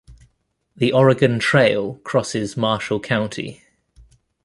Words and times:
The 0.75 0.91
Oregon 0.93 1.37
Trail 1.37 1.99
crosses 2.03 2.57
Marshall 2.57 2.99
County. 3.01 3.61